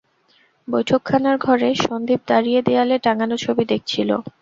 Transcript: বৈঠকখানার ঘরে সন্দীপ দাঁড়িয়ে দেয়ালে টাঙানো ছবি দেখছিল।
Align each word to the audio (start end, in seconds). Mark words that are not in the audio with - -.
বৈঠকখানার 0.67 1.37
ঘরে 1.45 1.69
সন্দীপ 1.81 2.21
দাঁড়িয়ে 2.27 2.59
দেয়ালে 2.61 2.95
টাঙানো 3.05 3.35
ছবি 3.43 3.63
দেখছিল। 3.71 4.09